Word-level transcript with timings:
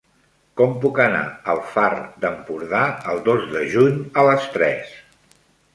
Com 0.61 0.71
puc 0.85 1.01
anar 1.03 1.21
al 1.53 1.61
Far 1.73 1.91
d'Empordà 2.25 2.81
el 3.13 3.23
dos 3.31 3.47
de 3.55 3.63
juny 3.77 4.05
a 4.23 4.27
les 4.31 4.51
tres? 4.59 4.99